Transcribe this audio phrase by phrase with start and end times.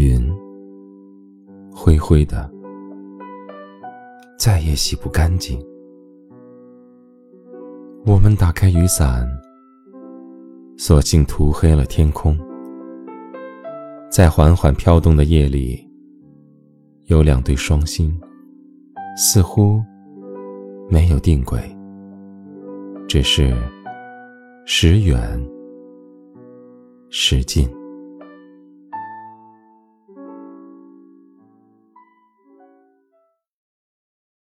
[0.00, 0.18] 云
[1.70, 2.50] 灰灰的
[4.38, 5.62] 再也洗不干净。
[8.06, 9.28] 我们打开雨伞
[10.78, 12.34] 索性涂黑了天空。
[14.10, 15.86] 在缓缓飘动的夜里
[17.06, 18.18] 有两对双星
[19.16, 19.80] 似乎
[20.88, 21.60] 没有定轨
[23.06, 23.54] 只是
[24.64, 25.20] 时远
[27.10, 27.79] 时近。